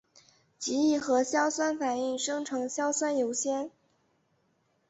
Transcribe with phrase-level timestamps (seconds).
[0.57, 3.69] 极易和硝酸反应生成硝酸铀酰。